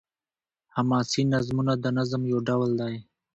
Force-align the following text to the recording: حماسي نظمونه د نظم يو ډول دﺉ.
حماسي 0.75 1.21
نظمونه 1.33 1.73
د 1.83 1.85
نظم 1.97 2.21
يو 2.31 2.39
ډول 2.47 2.69
دﺉ. 2.79 2.95